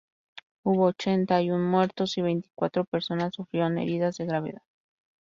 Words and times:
Hubo 0.63 0.85
ochenta 0.85 1.43
y 1.43 1.51
un 1.51 1.63
muertos 1.63 2.17
y 2.17 2.23
veinticuatro 2.23 2.85
personas 2.85 3.35
sufrieron 3.35 3.77
heridas 3.77 4.17
de 4.17 4.25
gravedad. 4.25 4.63